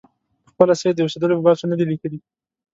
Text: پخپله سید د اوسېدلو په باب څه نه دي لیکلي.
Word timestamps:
پخپله 0.43 0.73
سید 0.81 0.95
د 0.97 0.99
اوسېدلو 1.03 1.37
په 1.37 1.43
باب 1.45 1.55
څه 1.61 1.65
نه 1.71 1.75
دي 1.79 1.85
لیکلي. 1.91 2.19